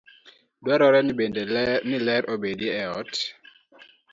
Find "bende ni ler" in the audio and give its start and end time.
1.17-2.23